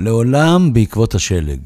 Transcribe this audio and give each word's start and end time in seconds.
לעולם 0.00 0.72
בעקבות 0.72 1.14
השלג. 1.14 1.60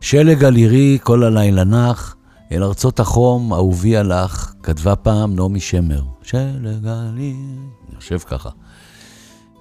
שלג 0.00 0.44
על 0.44 0.56
עירי 0.56 0.98
כל 1.02 1.24
הלילה 1.24 1.64
נח, 1.64 2.16
אל 2.52 2.62
ארצות 2.62 3.00
החום 3.00 3.52
אהובי 3.52 3.96
הלך, 3.96 4.52
כתבה 4.62 4.96
פעם 4.96 5.36
נעמי 5.36 5.60
שמר. 5.60 6.02
שלג 6.22 6.86
על 6.86 7.16
עירי, 7.16 7.34
אני 7.88 7.96
חושב 7.96 8.18
ככה. 8.18 8.48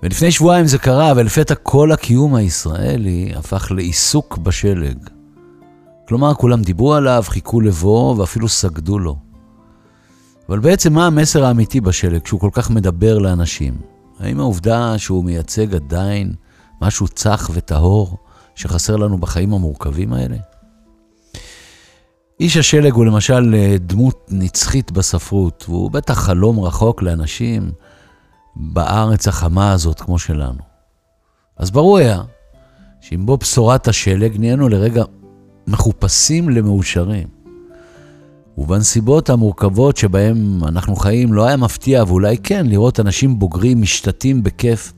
ולפני 0.03 0.31
שבועיים 0.31 0.65
זה 0.67 0.77
קרה, 0.77 1.13
ולפתע 1.15 1.55
כל 1.55 1.91
הקיום 1.91 2.35
הישראלי 2.35 3.33
הפך 3.35 3.71
לעיסוק 3.71 4.37
בשלג. 4.37 4.97
כלומר, 6.07 6.33
כולם 6.33 6.61
דיברו 6.61 6.93
עליו, 6.93 7.23
חיכו 7.27 7.61
לבוא 7.61 8.15
ואפילו 8.15 8.49
סגדו 8.49 8.99
לו. 8.99 9.15
אבל 10.49 10.59
בעצם 10.59 10.93
מה 10.93 11.07
המסר 11.07 11.45
האמיתי 11.45 11.81
בשלג 11.81 12.21
כשהוא 12.21 12.39
כל 12.39 12.49
כך 12.51 12.69
מדבר 12.69 13.17
לאנשים? 13.17 13.77
האם 14.19 14.39
העובדה 14.39 14.97
שהוא 14.97 15.25
מייצג 15.25 15.75
עדיין 15.75 16.33
משהו 16.81 17.07
צח 17.07 17.49
וטהור 17.53 18.17
שחסר 18.55 18.95
לנו 18.95 19.17
בחיים 19.17 19.53
המורכבים 19.53 20.13
האלה? 20.13 20.37
איש 22.39 22.57
השלג 22.57 22.93
הוא 22.93 23.05
למשל 23.05 23.55
דמות 23.79 24.25
נצחית 24.29 24.91
בספרות, 24.91 25.65
והוא 25.69 25.91
בטח 25.91 26.13
חלום 26.13 26.59
רחוק 26.59 27.01
לאנשים 27.01 27.71
בארץ 28.55 29.27
החמה 29.27 29.71
הזאת 29.71 29.99
כמו 30.01 30.19
שלנו. 30.19 30.59
אז 31.57 31.71
ברור 31.71 31.97
היה 31.97 32.21
שעם 33.01 33.25
בוא 33.25 33.37
בשורת 33.37 33.87
השלג 33.87 34.37
נהיינו 34.39 34.69
לרגע 34.69 35.03
מחופשים 35.67 36.49
למאושרים. 36.49 37.27
ובנסיבות 38.57 39.29
המורכבות 39.29 39.97
שבהן 39.97 40.59
אנחנו 40.67 40.95
חיים 40.95 41.33
לא 41.33 41.45
היה 41.45 41.57
מפתיע, 41.57 42.03
ואולי 42.07 42.37
כן, 42.37 42.65
לראות 42.65 42.99
אנשים 42.99 43.39
בוגרים 43.39 43.81
משתתים 43.81 44.43
בכיף 44.43 44.93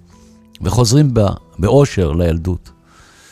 וחוזרים 0.61 1.13
באושר 1.59 2.11
לילדות. 2.11 2.71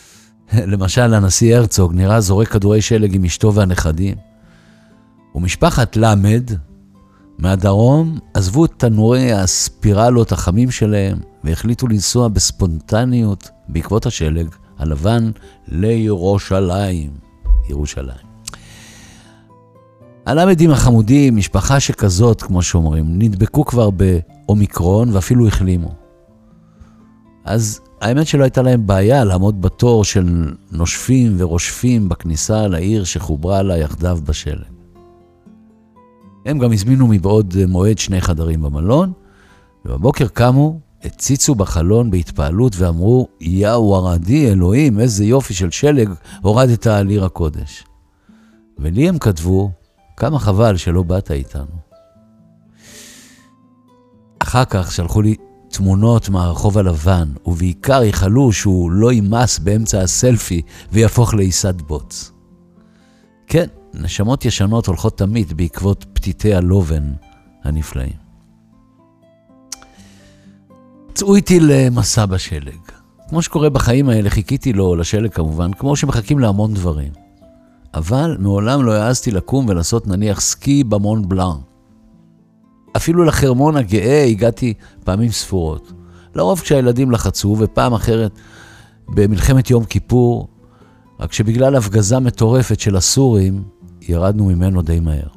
למשל, 0.71 1.13
הנשיא 1.13 1.55
הרצוג 1.55 1.93
נראה 1.93 2.21
זורק 2.21 2.47
כדורי 2.47 2.81
שלג 2.81 3.15
עם 3.15 3.25
אשתו 3.25 3.53
והנכדים. 3.53 4.15
ומשפחת 5.35 5.95
למד 5.95 6.51
מהדרום 7.37 8.19
עזבו 8.33 8.65
את 8.65 8.71
תנורי 8.77 9.33
הספירלות 9.33 10.31
החמים 10.31 10.71
שלהם 10.71 11.17
והחליטו 11.43 11.87
לנסוע 11.87 12.27
בספונטניות 12.27 13.49
בעקבות 13.67 14.05
השלג 14.05 14.47
הלבן 14.77 15.31
לירושלים. 15.67 17.11
ירושלים. 17.69 18.27
הלמדים 20.25 20.71
החמודים, 20.71 21.35
משפחה 21.35 21.79
שכזאת, 21.79 22.41
כמו 22.41 22.61
שאומרים, 22.61 23.05
נדבקו 23.07 23.65
כבר 23.65 23.89
באומיקרון 23.89 25.09
ואפילו 25.13 25.47
החלימו. 25.47 26.06
אז 27.47 27.81
האמת 28.01 28.27
שלא 28.27 28.43
הייתה 28.43 28.61
להם 28.61 28.87
בעיה 28.87 29.23
לעמוד 29.23 29.61
בתור 29.61 30.03
של 30.03 30.55
נושפים 30.71 31.35
ורושפים 31.37 32.09
בכניסה 32.09 32.67
לעיר 32.67 33.03
שחוברה 33.03 33.61
לה 33.61 33.77
יחדיו 33.77 34.19
בשלג. 34.23 34.63
הם 36.45 36.59
גם 36.59 36.73
הזמינו 36.73 37.07
מבעוד 37.07 37.55
מועד 37.67 37.97
שני 37.97 38.21
חדרים 38.21 38.61
במלון, 38.61 39.11
ובבוקר 39.85 40.27
קמו, 40.27 40.79
הציצו 41.03 41.55
בחלון 41.55 42.11
בהתפעלות 42.11 42.73
ואמרו, 42.77 43.27
יאו 43.41 43.95
ערדי, 43.95 44.51
אלוהים, 44.51 44.99
איזה 44.99 45.25
יופי 45.25 45.53
של 45.53 45.71
שלג 45.71 46.09
הורדת 46.41 46.87
על 46.87 47.09
עיר 47.09 47.25
הקודש. 47.25 47.83
ולי 48.79 49.09
הם 49.09 49.17
כתבו, 49.17 49.71
כמה 50.17 50.39
חבל 50.39 50.77
שלא 50.77 51.03
באת 51.03 51.31
איתנו. 51.31 51.77
אחר 54.39 54.65
כך 54.65 54.91
שלחו 54.91 55.21
לי 55.21 55.35
תמונות 55.69 56.29
מהרחוב 56.29 56.77
הלבן, 56.77 57.29
ובעיקר 57.45 58.03
ייחלו 58.03 58.51
שהוא 58.51 58.91
לא 58.91 59.11
יימס 59.11 59.59
באמצע 59.59 60.01
הסלפי 60.01 60.61
ויהפוך 60.91 61.33
לעיסת 61.33 61.75
בוץ. 61.81 62.31
כן, 63.47 63.65
נשמות 63.93 64.45
ישנות 64.45 64.87
הולכות 64.87 65.17
תמיד 65.17 65.53
בעקבות 65.53 66.05
פתיתי 66.13 66.53
הלובן 66.53 67.13
הנפלאים. 67.63 68.27
צאו 71.13 71.35
איתי 71.35 71.59
למסע 71.59 72.25
בשלג. 72.25 72.79
כמו 73.29 73.41
שקורה 73.41 73.69
בחיים 73.69 74.09
האלה, 74.09 74.29
חיכיתי 74.29 74.73
לו, 74.73 74.95
לשלג 74.95 75.31
כמובן, 75.31 75.73
כמו 75.73 75.95
שמחכים 75.95 76.39
להמון 76.39 76.73
דברים. 76.73 77.11
אבל 77.93 78.37
מעולם 78.39 78.85
לא 78.85 78.93
העזתי 78.93 79.31
לקום 79.31 79.65
ולעשות 79.69 80.07
נניח 80.07 80.41
סקי 80.41 80.83
במון 80.83 81.29
בלאן. 81.29 81.57
אפילו 82.97 83.23
לחרמון 83.23 83.77
הגאה 83.77 84.23
הגעתי 84.23 84.73
פעמים 85.03 85.31
ספורות. 85.31 85.91
לרוב 86.35 86.59
כשהילדים 86.59 87.11
לחצו, 87.11 87.55
ופעם 87.59 87.93
אחרת 87.93 88.39
במלחמת 89.07 89.69
יום 89.69 89.85
כיפור, 89.85 90.47
רק 91.19 91.33
שבגלל 91.33 91.75
הפגזה 91.75 92.19
מטורפת 92.19 92.79
של 92.79 92.95
הסורים, 92.95 93.63
ירדנו 94.01 94.45
ממנו 94.45 94.81
די 94.81 94.99
מהר. 94.99 95.27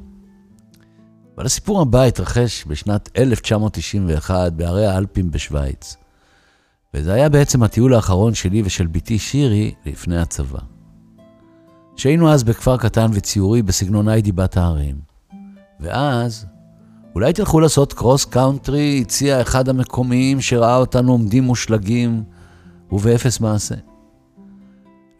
אבל 1.37 1.45
הסיפור 1.45 1.81
הבא 1.81 2.03
התרחש 2.03 2.65
בשנת 2.67 3.09
1991 3.17 4.53
בערי 4.53 4.85
האלפים 4.85 5.31
בשוויץ. 5.31 5.97
וזה 6.93 7.13
היה 7.13 7.29
בעצם 7.29 7.63
הטיול 7.63 7.93
האחרון 7.93 8.33
שלי 8.33 8.61
ושל 8.65 8.87
בתי 8.87 9.19
שירי 9.19 9.73
לפני 9.85 10.17
הצבא. 10.17 10.59
שהיינו 11.95 12.31
אז 12.31 12.43
בכפר 12.43 12.77
קטן 12.77 13.07
וציורי 13.13 13.61
בסגנון 13.61 14.07
היידי 14.07 14.31
בת 14.31 14.57
הערים. 14.57 14.95
ואז, 15.79 16.45
אולי 17.15 17.33
תלכו 17.33 17.59
לעשות 17.59 17.93
cross 17.93 18.25
country, 18.25 18.99
הציע 19.01 19.41
אחד 19.41 19.69
המקומיים 19.69 20.41
שראה 20.41 20.77
אותנו 20.77 21.11
עומדים 21.11 21.43
מושלגים 21.43 22.23
ובאפס 22.91 23.39
מעשה. 23.39 23.75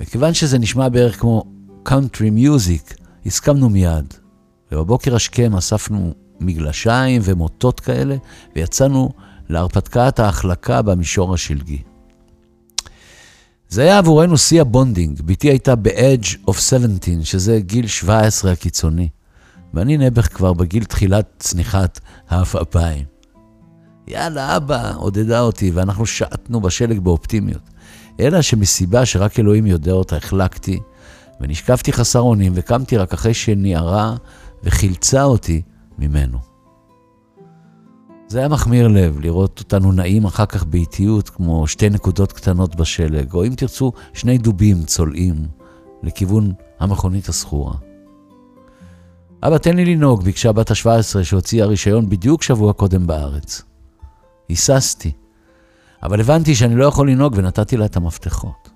וכיוון 0.02 0.34
שזה 0.34 0.60
נשמע 0.60 0.90
בערך 0.90 1.20
כמו 1.20 1.44
country 1.84 2.30
music, 2.30 2.96
הסכמנו 3.26 3.70
מיד. 3.70 4.14
ובבוקר 4.72 5.16
השכם 5.16 5.56
אספנו 5.56 6.14
מגלשיים 6.40 7.22
ומוטות 7.26 7.80
כאלה, 7.80 8.16
ויצאנו 8.56 9.10
להרפתקת 9.50 10.20
ההחלקה 10.20 10.82
במישור 10.82 11.34
השלגי. 11.34 11.82
זה 13.70 13.82
היה 13.82 13.98
עבורנו 13.98 14.38
שיא 14.38 14.62
ה 14.62 14.68
bonding. 14.68 15.22
בתי 15.26 15.50
הייתה 15.50 15.76
ב 15.76 15.91
edge 15.91 16.50
of 16.50 16.54
17, 16.54 17.14
שזה 17.24 17.60
גיל 17.60 17.88
17 17.88 18.52
הקיצוני. 18.52 19.10
ואני 19.74 19.98
נעבך 19.98 20.34
כבר 20.34 20.54
בגיל 20.54 20.84
תחילת 20.84 21.26
צניחת 21.40 22.00
העפעפיים. 22.30 23.06
יאללה, 24.08 24.58
אבא, 24.58 24.94
עודדה 24.96 25.42
אותי, 25.42 25.72
ואנחנו 25.72 26.06
שעטנו 26.06 26.62
בשלג 26.62 27.00
באופטימיות. 27.00 27.70
אלא 28.20 28.42
שמסיבה 28.42 29.06
שרק 29.06 29.40
אלוהים 29.40 29.66
יודע 29.66 29.92
אותה, 29.92 30.16
החלקתי, 30.18 30.80
ונשקפתי 31.42 31.94
חסר 31.94 32.20
אונים, 32.20 32.52
וקמתי 32.56 32.98
רק 32.98 33.14
אחרי 33.14 33.34
שניערה 33.34 34.16
וחילצה 34.64 35.24
אותי 35.24 35.62
ממנו. 36.00 36.38
זה 38.28 38.40
היה 38.40 38.48
מחמיר 38.48 38.88
לב 38.88 39.20
לראות 39.20 39.60
אותנו 39.60 39.92
נעים 39.92 40.26
אחר 40.26 40.46
כך 40.46 40.64
באיטיות 40.64 41.30
כמו 41.30 41.68
שתי 41.68 41.90
נקודות 41.90 42.32
קטנות 42.32 42.76
בשלג, 42.76 43.34
או 43.34 43.46
אם 43.46 43.54
תרצו, 43.56 43.92
שני 44.14 44.38
דובים 44.38 44.84
צולעים 44.84 45.48
לכיוון 46.04 46.54
המכונית 46.80 47.30
הסחורה. 47.30 47.74
אבא, 49.44 49.58
תן 49.58 49.76
לי 49.76 49.86
לנהוג, 49.86 50.24
ביקשה 50.24 50.52
בת 50.52 50.72
ה-17 50.72 51.24
שהוציאה 51.24 51.66
רישיון 51.66 52.10
בדיוק 52.10 52.44
שבוע 52.44 52.74
קודם 52.74 53.08
בארץ. 53.08 53.62
היססתי, 54.50 55.12
אבל 56.04 56.20
הבנתי 56.20 56.56
שאני 56.56 56.76
לא 56.76 56.86
יכול 56.86 57.10
לנהוג 57.10 57.34
ונתתי 57.38 57.78
לה 57.78 57.86
את 57.86 57.98
המפתחות. 57.98 58.70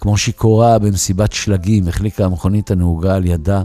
כמו 0.00 0.16
שיכורה 0.16 0.78
במסיבת 0.78 1.32
שלגים, 1.32 1.88
החליקה 1.88 2.24
המכונית 2.24 2.70
הנהוגה 2.70 3.14
על 3.14 3.26
ידה 3.26 3.62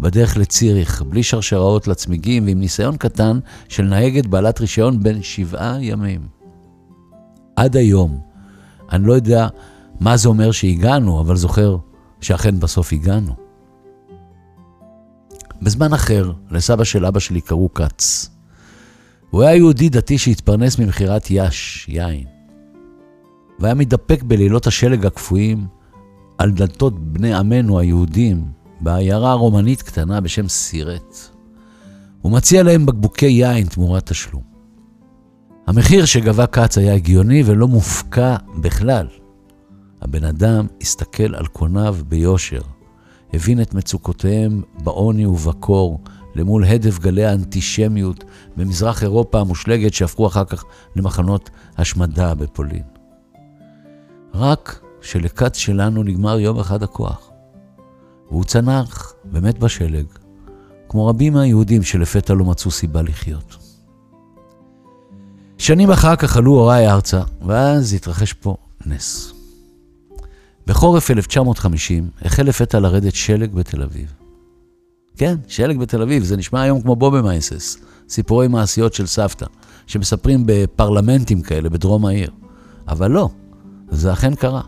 בדרך 0.00 0.36
לציריך, 0.36 1.02
בלי 1.02 1.22
שרשראות 1.22 1.88
לצמיגים 1.88 2.46
ועם 2.46 2.60
ניסיון 2.60 2.96
קטן 2.96 3.38
של 3.68 3.82
נהגת 3.82 4.26
בעלת 4.26 4.60
רישיון 4.60 5.02
בין 5.02 5.22
שבעה 5.22 5.76
ימים. 5.80 6.26
עד 7.56 7.76
היום, 7.76 8.20
אני 8.92 9.06
לא 9.06 9.12
יודע 9.12 9.48
מה 10.00 10.16
זה 10.16 10.28
אומר 10.28 10.50
שהגענו, 10.50 11.20
אבל 11.20 11.36
זוכר 11.36 11.76
שאכן 12.20 12.60
בסוף 12.60 12.92
הגענו. 12.92 13.43
בזמן 15.62 15.92
אחר, 15.92 16.32
לסבא 16.50 16.84
של 16.84 17.06
אבא 17.06 17.20
שלי 17.20 17.40
קראו 17.40 17.74
כץ. 17.74 18.30
הוא 19.30 19.42
היה 19.42 19.56
יהודי 19.56 19.88
דתי 19.88 20.18
שהתפרנס 20.18 20.78
ממכירת 20.78 21.26
יש, 21.30 21.86
יין. 21.88 22.24
והיה 23.58 23.74
מתדפק 23.74 24.22
בלילות 24.22 24.66
השלג 24.66 25.06
הקפואים 25.06 25.66
על 26.38 26.50
דלתות 26.50 27.12
בני 27.12 27.34
עמנו 27.34 27.78
היהודים 27.78 28.44
בעיירה 28.80 29.34
רומנית 29.34 29.82
קטנה 29.82 30.20
בשם 30.20 30.48
סירט. 30.48 31.16
הוא 32.22 32.32
מציע 32.32 32.62
להם 32.62 32.86
בקבוקי 32.86 33.26
יין 33.26 33.66
תמורת 33.66 34.06
תשלום. 34.06 34.42
המחיר 35.66 36.04
שגבה 36.04 36.46
כץ 36.46 36.78
היה 36.78 36.94
הגיוני 36.94 37.42
ולא 37.46 37.68
מופקע 37.68 38.36
בכלל. 38.60 39.06
הבן 40.02 40.24
אדם 40.24 40.66
הסתכל 40.80 41.34
על 41.34 41.46
קוניו 41.46 41.96
ביושר, 42.08 42.60
הבין 43.34 43.62
את 43.62 43.74
מצוקותיהם 43.74 44.62
בעוני 44.82 45.26
ובקור, 45.26 46.00
למול 46.34 46.64
הדף 46.64 46.98
גלי 46.98 47.24
האנטישמיות 47.24 48.24
במזרח 48.56 49.02
אירופה 49.02 49.40
המושלגת 49.40 49.94
שהפכו 49.94 50.26
אחר 50.26 50.44
כך 50.44 50.64
למחנות 50.96 51.50
השמדה 51.76 52.34
בפולין. 52.34 52.82
רק 54.34 54.80
שלכת 55.02 55.54
שלנו 55.54 56.02
נגמר 56.02 56.38
יום 56.38 56.58
אחד 56.58 56.82
הכוח. 56.82 57.30
והוא 58.30 58.44
צנח 58.44 59.14
ומת 59.32 59.58
בשלג, 59.58 60.06
כמו 60.88 61.06
רבים 61.06 61.32
מהיהודים 61.32 61.82
שלפתע 61.82 62.34
לא 62.34 62.44
מצאו 62.44 62.70
סיבה 62.70 63.02
לחיות. 63.02 63.56
שנים 65.58 65.90
אחר 65.90 66.16
כך 66.16 66.36
עלו 66.36 66.52
הוריי 66.52 66.90
ארצה, 66.90 67.22
ואז 67.46 67.94
התרחש 67.94 68.32
פה 68.32 68.56
נס. 68.86 69.33
בחורף 70.66 71.10
1950 71.10 72.10
החל 72.22 72.42
לפתע 72.42 72.80
לרדת 72.80 73.14
שלג 73.14 73.54
בתל 73.54 73.82
אביב. 73.82 74.12
כן, 75.16 75.36
שלג 75.48 75.78
בתל 75.78 76.02
אביב, 76.02 76.24
זה 76.24 76.36
נשמע 76.36 76.62
היום 76.62 76.80
כמו 76.80 76.96
בובה 76.96 77.22
מייסס, 77.22 77.76
סיפורי 78.08 78.48
מעשיות 78.48 78.94
של 78.94 79.06
סבתא, 79.06 79.46
שמספרים 79.86 80.42
בפרלמנטים 80.46 81.42
כאלה 81.42 81.68
בדרום 81.68 82.06
העיר. 82.06 82.30
אבל 82.88 83.10
לא, 83.10 83.28
זה 83.88 84.12
אכן 84.12 84.34
קרה. 84.34 84.62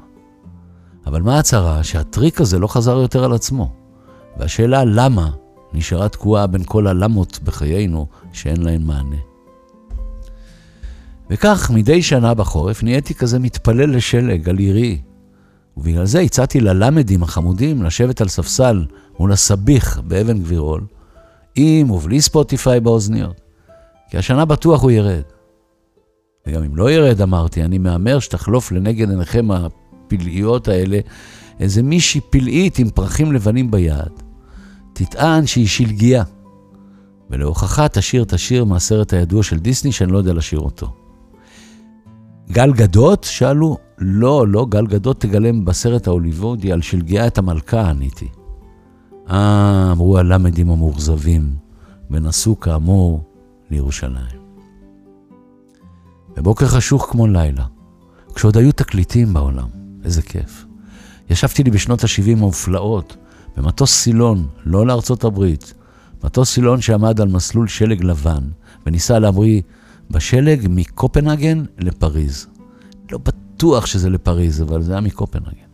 אבל 1.06 1.22
מה 1.22 1.38
הצרה? 1.38 1.84
שהטריק 1.84 2.40
הזה 2.40 2.58
לא 2.58 2.66
חזר 2.66 2.96
יותר 2.96 3.24
על 3.24 3.32
עצמו. 3.32 3.72
והשאלה 4.36 4.84
למה 4.84 5.30
נשארה 5.72 6.08
תקועה 6.08 6.46
בין 6.46 6.62
כל 6.64 6.86
הלמות 6.86 7.38
בחיינו 7.44 8.06
שאין 8.32 8.62
להן 8.62 8.82
מענה. 8.82 9.16
וכך, 11.30 11.70
מדי 11.74 12.02
שנה 12.02 12.34
בחורף 12.34 12.82
נהייתי 12.82 13.14
כזה 13.14 13.38
מתפלל 13.38 13.96
לשלג 13.96 14.48
על 14.48 14.58
עירי. 14.58 15.00
ובגלל 15.76 16.06
זה 16.06 16.20
הצעתי 16.20 16.60
ללמדים 16.60 17.22
החמודים 17.22 17.82
לשבת 17.82 18.20
על 18.20 18.28
ספסל 18.28 18.84
מול 19.18 19.32
הסביך 19.32 20.00
באבן 20.04 20.38
גבירול, 20.38 20.86
עם 21.54 21.90
ובלי 21.90 22.20
ספוטיפיי 22.20 22.80
באוזניות. 22.80 23.40
כי 24.10 24.18
השנה 24.18 24.44
בטוח 24.44 24.82
הוא 24.82 24.90
ירד. 24.90 25.22
וגם 26.46 26.62
אם 26.62 26.76
לא 26.76 26.90
ירד, 26.90 27.20
אמרתי, 27.20 27.64
אני 27.64 27.78
מהמר 27.78 28.18
שתחלוף 28.18 28.72
לנגד 28.72 29.10
עיניכם 29.10 29.48
הפלאיות 29.50 30.68
האלה 30.68 30.98
איזה 31.60 31.82
מישהי 31.82 32.20
פלאית 32.30 32.78
עם 32.78 32.90
פרחים 32.90 33.32
לבנים 33.32 33.70
ביד. 33.70 34.12
תטען 34.92 35.46
שהיא 35.46 35.66
שלגיה. 35.66 36.24
ולהוכחה 37.30 37.88
תשיר 37.88 38.22
את 38.22 38.32
השיר 38.32 38.64
מהסרט 38.64 39.12
הידוע 39.12 39.42
של 39.42 39.58
דיסני, 39.58 39.92
שאני 39.92 40.12
לא 40.12 40.18
יודע 40.18 40.32
לשיר 40.32 40.58
אותו. 40.58 40.94
גל 42.50 42.72
גדות? 42.72 43.24
שאלו. 43.24 43.85
לא, 43.98 44.48
לא, 44.48 44.66
גל 44.68 44.86
גדות 44.86 45.20
תגלם 45.20 45.64
בסרט 45.64 46.06
ההוליוודי 46.06 46.72
על 46.72 46.82
שלגיה 46.82 47.26
את 47.26 47.38
המלכה, 47.38 47.90
עניתי. 47.90 48.28
אה, 49.30 49.88
אמרו 49.92 50.18
הלמדים 50.18 50.70
המאוכזבים, 50.70 51.54
ונסעו 52.10 52.60
כאמור 52.60 53.24
לירושלים. 53.70 54.46
בבוקר 56.36 56.66
חשוך 56.66 57.08
כמו 57.10 57.26
לילה, 57.26 57.64
כשעוד 58.34 58.56
היו 58.56 58.72
תקליטים 58.72 59.34
בעולם, 59.34 59.68
איזה 60.04 60.22
כיף. 60.22 60.66
ישבתי 61.30 61.62
לי 61.62 61.70
בשנות 61.70 62.04
ה-70 62.04 62.32
המופלאות, 62.32 63.16
במטוס 63.56 63.92
סילון, 63.92 64.46
לא 64.64 64.86
לארצות 64.86 65.24
הברית, 65.24 65.74
מטוס 66.24 66.54
סילון 66.54 66.80
שעמד 66.80 67.20
על 67.20 67.28
מסלול 67.28 67.68
שלג 67.68 68.04
לבן, 68.04 68.42
וניסה 68.86 69.18
להמריא 69.18 69.62
בשלג 70.10 70.66
מקופנהגן 70.70 71.64
לפריז. 71.78 72.46
לא 73.12 73.18
בטוח 73.18 73.45
שזה 73.84 74.10
לפריז, 74.10 74.62
אבל 74.62 74.82
זה 74.82 74.92
היה 74.92 75.00
מקופנהגן. 75.00 75.66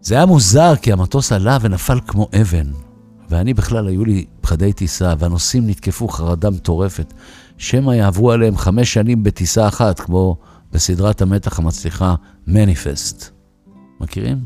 זה 0.00 0.14
היה 0.14 0.26
מוזר, 0.26 0.76
כי 0.76 0.92
המטוס 0.92 1.32
עלה 1.32 1.58
ונפל 1.60 2.00
כמו 2.06 2.28
אבן, 2.40 2.66
ואני 3.30 3.54
בכלל, 3.54 3.88
היו 3.88 4.04
לי 4.04 4.24
פחדי 4.40 4.72
טיסה, 4.72 5.14
והנוסעים 5.18 5.66
נתקפו 5.66 6.08
חרדה 6.08 6.50
מטורפת, 6.50 7.14
שמא 7.58 7.92
יעברו 7.92 8.32
עליהם 8.32 8.56
חמש 8.56 8.92
שנים 8.92 9.22
בטיסה 9.22 9.68
אחת, 9.68 10.00
כמו 10.00 10.36
בסדרת 10.72 11.22
המתח 11.22 11.58
המצליחה 11.58 12.14
מניפסט. 12.46 13.30
מכירים? 14.00 14.44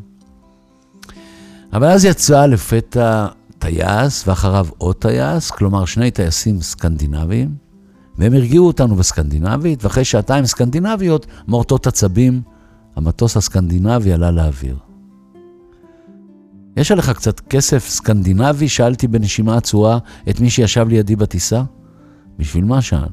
אבל 1.73 1.87
אז 1.87 2.05
יצא 2.05 2.47
לפתע 2.47 3.27
טייס, 3.59 4.29
ואחריו 4.29 4.67
עוד 4.79 4.97
טייס, 4.97 5.51
כלומר 5.51 5.85
שני 5.85 6.11
טייסים 6.11 6.61
סקנדינביים, 6.61 7.64
והם 8.19 8.33
הרגיעו 8.33 8.67
אותנו 8.67 8.97
בסקנדינבית, 8.97 9.85
ואחרי 9.85 10.05
שעתיים 10.05 10.47
סקנדינביות, 10.47 11.27
מורטות 11.49 11.87
עצבים, 11.87 12.43
המטוס 12.97 13.37
הסקנדינבי 13.37 14.13
עלה 14.13 14.31
לאוויר. 14.31 14.77
יש 16.77 16.93
עליך 16.93 17.11
קצת 17.11 17.41
כסף 17.41 17.89
סקנדינבי? 17.89 18.69
שאלתי 18.69 19.09
בנשימה 19.09 19.57
עצורה 19.57 19.99
את 20.31 20.41
מי 20.41 20.51
שישב 20.51 20.89
לידי 20.89 21.17
בטיסה. 21.17 21.63
בשביל 22.39 22.65
מה 22.65 22.83
שאל? 22.83 23.09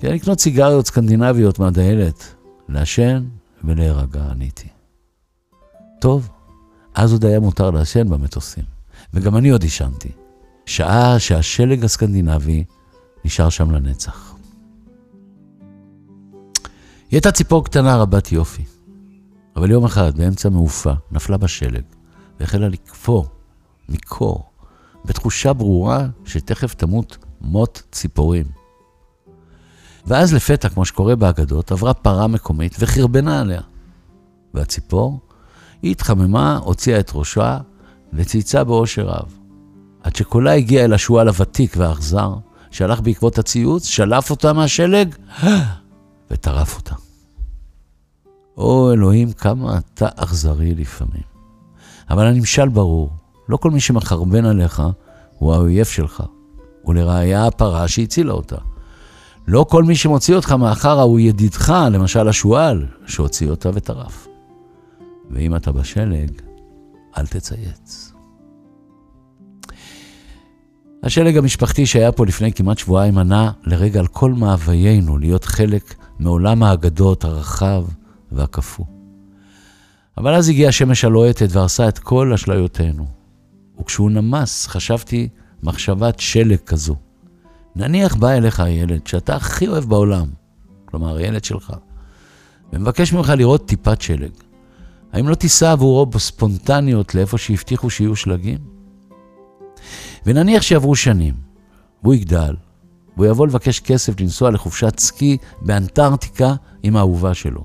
כדי 0.00 0.12
לקנות 0.12 0.40
סיגריות 0.40 0.86
סקנדינביות 0.86 1.58
מהדיילת, 1.58 2.34
לעשן 2.68 3.24
ולהירגע, 3.64 4.22
עניתי. 4.30 4.68
טוב, 6.00 6.28
אז 6.94 7.12
עוד 7.12 7.24
היה 7.24 7.40
מותר 7.40 7.70
לעשן 7.70 8.08
במטוסים, 8.08 8.64
וגם 9.14 9.36
אני 9.36 9.50
עוד 9.50 9.62
עישנתי. 9.62 10.08
שעה 10.66 11.18
שהשלג 11.18 11.84
הסקנדינבי 11.84 12.64
נשאר 13.24 13.48
שם 13.48 13.70
לנצח. 13.70 14.34
היא 17.10 17.16
הייתה 17.16 17.32
ציפור 17.32 17.64
קטנה 17.64 17.96
רבת 17.96 18.32
יופי, 18.32 18.64
אבל 19.56 19.70
יום 19.70 19.84
אחד, 19.84 20.18
באמצע 20.18 20.48
מעופה, 20.48 20.92
נפלה 21.12 21.36
בשלג, 21.36 21.82
והחלה 22.40 22.68
לקפוא 22.68 23.24
מקור, 23.88 24.50
בתחושה 25.04 25.52
ברורה 25.52 26.06
שתכף 26.24 26.74
תמות 26.74 27.18
מות 27.40 27.82
ציפורים. 27.92 28.46
ואז 30.06 30.34
לפתע, 30.34 30.68
כמו 30.68 30.84
שקורה 30.84 31.16
באגדות, 31.16 31.72
עברה 31.72 31.94
פרה 31.94 32.26
מקומית 32.26 32.76
וחרבנה 32.78 33.40
עליה. 33.40 33.60
והציפור, 34.54 35.20
היא 35.82 35.90
התחממה, 35.90 36.56
הוציאה 36.56 37.00
את 37.00 37.10
ראשה 37.14 37.58
וצייצה 38.12 38.64
באושר 38.64 39.06
רב. 39.06 39.38
עד 40.02 40.16
שקולה 40.16 40.52
הגיע 40.52 40.84
אל 40.84 40.92
השועל 40.92 41.28
הוותיק 41.28 41.74
והאכזר, 41.76 42.34
שהלך 42.70 43.00
בעקבות 43.00 43.38
הציוץ, 43.38 43.86
שלף 43.86 44.30
אותה 44.30 44.52
מהשלג 44.52 45.14
וטרף 46.30 46.76
אותה. 46.76 46.94
או 48.56 48.92
אלוהים, 48.92 49.32
כמה 49.32 49.78
אתה 49.78 50.08
אכזרי 50.16 50.74
לפעמים. 50.74 51.22
אבל 52.10 52.26
הנמשל 52.26 52.68
ברור, 52.68 53.10
לא 53.48 53.56
כל 53.56 53.70
מי 53.70 53.80
שמחרבן 53.80 54.44
עליך 54.44 54.82
הוא 55.38 55.54
האויב 55.54 55.86
שלך, 55.86 56.22
ולראיה 56.84 57.46
הפרה 57.46 57.88
שהצילה 57.88 58.32
אותה. 58.32 58.56
לא 59.46 59.66
כל 59.68 59.84
מי 59.84 59.96
שמוציא 59.96 60.34
אותך 60.36 60.52
מאחרה 60.52 61.02
הוא 61.02 61.20
ידידך, 61.20 61.74
למשל 61.90 62.28
השועל, 62.28 62.86
שהוציא 63.06 63.50
אותה 63.50 63.70
וטרף. 63.74 64.28
ואם 65.30 65.56
אתה 65.56 65.72
בשלג, 65.72 66.30
אל 67.18 67.26
תצייץ. 67.26 68.09
השלג 71.02 71.36
המשפחתי 71.36 71.86
שהיה 71.86 72.12
פה 72.12 72.26
לפני 72.26 72.52
כמעט 72.52 72.78
שבועיים 72.78 73.18
ענה 73.18 73.50
לרגע 73.64 74.00
על 74.00 74.06
כל 74.06 74.32
מאוויינו 74.32 75.18
להיות 75.18 75.44
חלק 75.44 75.94
מעולם 76.18 76.62
האגדות 76.62 77.24
הרחב 77.24 77.84
והקפוא. 78.32 78.84
אבל 80.18 80.34
אז 80.34 80.48
הגיעה 80.48 80.68
השמש 80.68 81.04
הלוהטת 81.04 81.48
והרסה 81.50 81.88
את 81.88 81.98
כל 81.98 82.32
אשליותינו. 82.32 83.06
וכשהוא 83.80 84.10
נמס, 84.10 84.66
חשבתי 84.66 85.28
מחשבת 85.62 86.20
שלג 86.20 86.58
כזו. 86.66 86.96
נניח 87.76 88.14
בא 88.14 88.28
אליך 88.28 88.60
הילד 88.60 89.06
שאתה 89.06 89.36
הכי 89.36 89.68
אוהב 89.68 89.84
בעולם, 89.84 90.26
כלומר 90.84 91.16
הילד 91.16 91.44
שלך, 91.44 91.72
ומבקש 92.72 93.12
ממך 93.12 93.32
לראות 93.36 93.68
טיפת 93.68 94.00
שלג. 94.00 94.32
האם 95.12 95.28
לא 95.28 95.34
תיסע 95.34 95.72
עבורו 95.72 96.06
בספונטניות 96.06 97.14
לאיפה 97.14 97.38
שהבטיחו 97.38 97.90
שיהיו 97.90 98.16
שלגים? 98.16 98.79
ונניח 100.26 100.62
שיעברו 100.62 100.96
שנים, 100.96 101.34
והוא 102.02 102.14
יגדל, 102.14 102.56
והוא 103.16 103.26
יבוא 103.26 103.46
לבקש 103.46 103.80
כסף 103.80 104.20
לנסוע 104.20 104.50
לחופשת 104.50 104.98
סקי 104.98 105.36
באנטארקטיקה 105.60 106.54
עם 106.82 106.96
האהובה 106.96 107.34
שלו. 107.34 107.64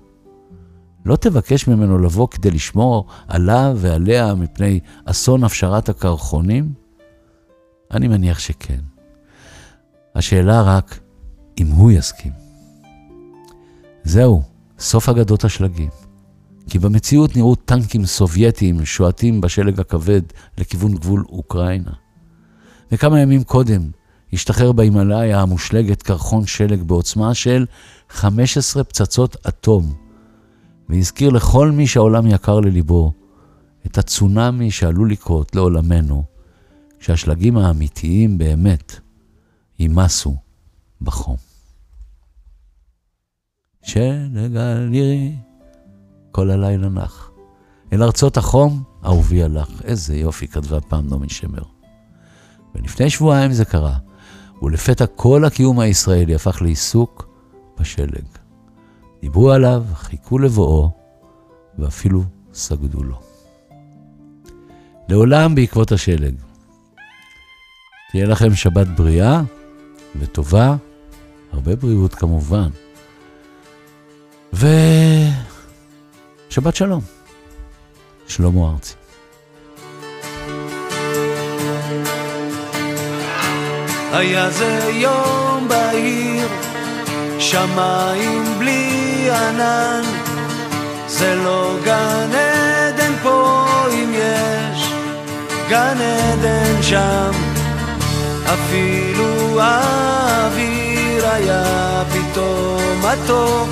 לא 1.06 1.16
תבקש 1.16 1.68
ממנו 1.68 1.98
לבוא 1.98 2.28
כדי 2.28 2.52
לשמור 2.52 3.06
עליו 3.28 3.78
ועליה 3.78 4.36
מפני 4.36 4.80
אסון 5.06 5.44
הפשרת 5.44 5.90
הקרחונים? 5.90 6.74
אני 7.92 8.08
מניח 8.08 8.40
שכן. 8.40 8.80
השאלה 10.16 10.62
רק 10.62 11.00
אם 11.58 11.68
הוא 11.68 11.92
יסכים. 11.92 12.32
זהו, 14.04 14.42
סוף 14.80 15.10
אגדות 15.10 15.44
השלגים. 15.44 15.90
כי 16.70 16.80
במציאות 16.80 17.36
נראו 17.36 17.56
טנקים 17.56 18.06
סובייטיים 18.06 18.86
שועטים 18.86 19.42
בשלג 19.42 19.80
הכבד 19.80 20.22
לכיוון 20.58 20.96
גבול 20.96 21.26
אוקראינה. 21.30 22.05
וכמה 22.92 23.20
ימים 23.20 23.44
קודם 23.44 23.82
השתחרר 24.34 24.72
בהימאליה 24.72 25.42
המושלגת 25.42 26.04
קרחון 26.04 26.48
שלג 26.48 26.82
בעוצמה 26.82 27.34
של 27.34 27.66
15 28.10 28.84
פצצות 28.84 29.36
אטום, 29.48 29.94
והזכיר 30.90 31.30
לכל 31.30 31.72
מי 31.72 31.88
שהעולם 31.88 32.28
יקר 32.28 32.60
לליבו 32.60 33.12
את 33.86 33.98
הצונאמי 33.98 34.72
שעלול 34.72 35.12
לקרות 35.12 35.56
לעולמנו, 35.56 36.24
כשהשלגים 37.00 37.58
האמיתיים 37.58 38.38
באמת 38.38 39.00
יימסו 39.80 40.36
בחום. 41.02 41.38
שלג 43.84 44.56
על 44.56 44.94
ירי 44.94 45.36
כל 46.32 46.52
הלילה 46.52 46.90
נח. 46.90 47.32
אל 47.94 48.04
ארצות 48.04 48.38
החום, 48.38 48.84
אהובי 49.06 49.44
הלך. 49.44 49.82
איזה 49.84 50.16
יופי, 50.16 50.48
כתבה 50.48 50.82
פעם 50.82 51.10
נעמי 51.10 51.30
שמר. 51.30 51.75
ולפני 52.76 53.10
שבועיים 53.10 53.52
זה 53.52 53.66
קרה, 53.66 53.98
ולפתע 54.62 55.06
כל 55.06 55.46
הקיום 55.46 55.80
הישראלי 55.80 56.36
הפך 56.36 56.62
לעיסוק 56.62 57.28
בשלג. 57.80 58.26
דיברו 59.22 59.52
עליו, 59.52 59.84
חיכו 59.94 60.40
לבואו, 60.40 60.92
ואפילו 61.80 62.24
סגדו 62.54 63.04
לו. 63.04 63.20
לעולם 65.10 65.56
בעקבות 65.56 65.92
השלג. 65.92 66.36
תהיה 68.12 68.26
לכם 68.26 68.56
שבת 68.56 68.88
בריאה 68.88 69.42
וטובה, 70.20 70.76
הרבה 71.52 71.76
בריאות 71.76 72.16
כמובן. 72.16 72.70
ושבת 74.54 74.76
שלום. 76.76 77.02
שלמה 78.28 78.72
ארצי. 78.72 79.05
היה 84.16 84.50
זה 84.50 84.90
יום 84.92 85.68
בהיר, 85.68 86.48
שמיים 87.40 88.44
בלי 88.60 89.30
ענן, 89.32 90.02
זה 91.08 91.36
לא 91.36 91.76
גן 91.84 92.30
עדן 92.32 93.14
פה 93.24 93.66
אם 93.94 94.14
יש 94.14 94.92
גן 95.70 95.98
עדן 96.02 96.82
שם, 96.82 97.32
אפילו 98.46 99.62
האוויר 99.62 101.28
היה 101.30 102.04
פתאום 102.14 103.02
מתוק. 103.02 103.70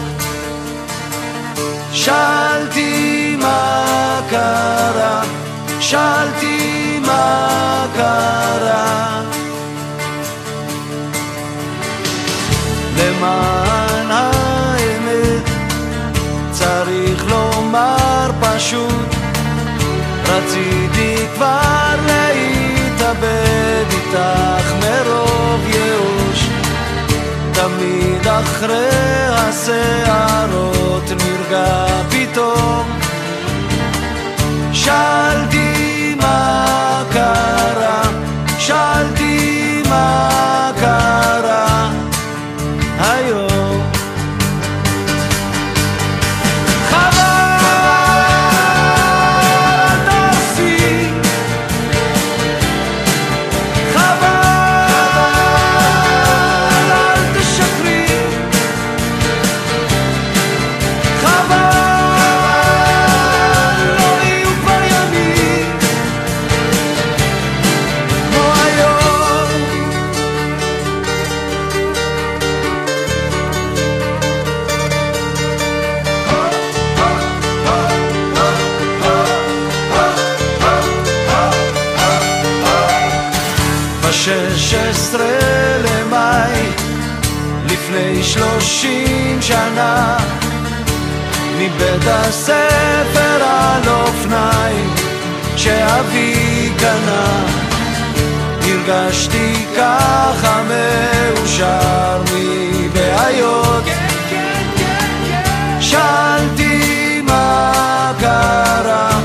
שאלתי 1.91 3.35
מה 3.39 4.21
קרה, 4.29 5.21
שאלתי 5.79 6.99
מה 7.05 7.85
קרה. 7.95 9.22
למען 12.97 14.11
האמת 14.11 15.49
צריך 16.51 17.25
לומר 17.29 18.31
פשוט 18.41 19.15
רציתי 20.27 21.15
כבר 21.35 21.95
להתאבד 22.05 23.85
איתך 23.91 24.73
מרוב 24.81 25.61
ייאוש. 25.67 26.49
תמיד 27.53 28.27
אחרי 28.27 28.89
השערות 29.29 31.03
נרגע 31.09 31.85
פתאום. 32.09 32.99
שאלתי 34.73 36.15
מה 36.21 37.03
קרה, 37.13 38.01
שאלתי 38.59 39.22
מבית 91.63 92.07
הספר 92.07 93.43
על 93.43 93.89
אופניים 93.89 94.95
שאבי 95.55 96.69
קנה. 96.79 97.45
הרגשתי 98.61 99.65
ככה 99.77 100.63
מאושר 100.67 102.21
מבעיות. 102.33 103.83
שאלתי 105.79 107.21
מה 107.21 108.11
קרה 108.19 109.19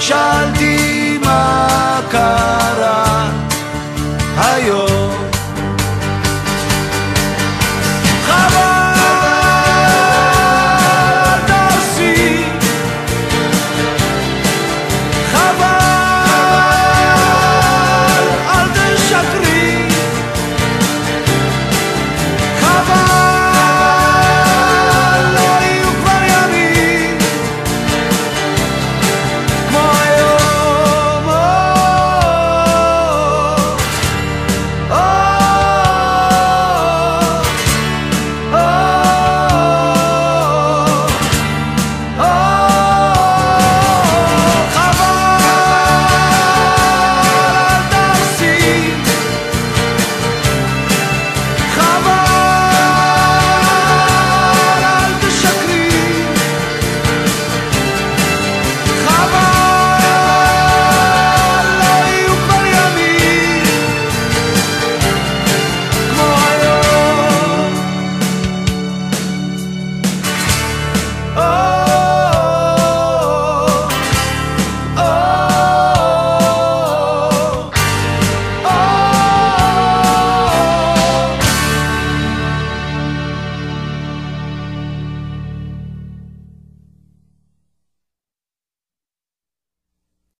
שאלתי 0.00 0.63